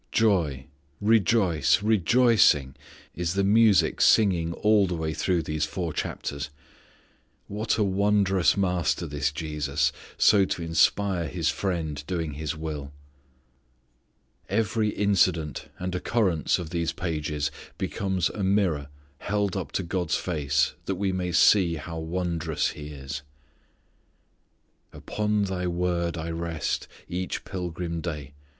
[0.11, 0.65] Joy,
[0.99, 2.73] rejoice, rejoicing,
[3.13, 6.49] is the music singing all the way through these four chapters.
[7.47, 12.91] What a wondrous Master, this Jesus, so to inspire His friend doing His will!
[14.49, 18.87] Every incident and occurrence of these pages becomes a mirror
[19.19, 23.21] held up to God's face that we may see how wondrous He is.
[24.91, 28.33] "Upon Thy Word I rest Each pilgrim day.